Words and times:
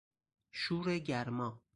شور 0.59 0.85
گرما 1.07 1.61